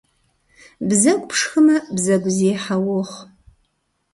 [0.87, 3.23] Бзэгу пшхымэ бзэгузехьэ уохъу.